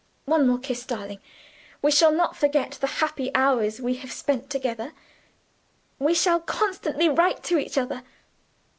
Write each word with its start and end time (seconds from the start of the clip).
"One 0.25 0.47
more 0.47 0.57
kiss, 0.57 0.83
darling. 0.83 1.19
We 1.83 1.91
shall 1.91 2.11
not 2.11 2.35
forget 2.35 2.71
the 2.71 2.87
happy 2.87 3.29
hours 3.35 3.79
we 3.79 3.93
have 3.97 4.11
spent 4.11 4.49
together; 4.49 4.93
we 5.99 6.15
shall 6.15 6.39
constantly 6.39 7.07
write 7.07 7.43
to 7.43 7.59
each 7.59 7.77
other." 7.77 8.01